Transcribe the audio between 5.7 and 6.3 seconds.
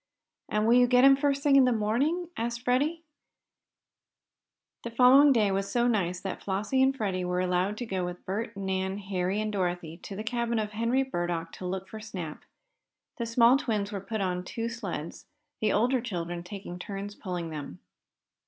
so nice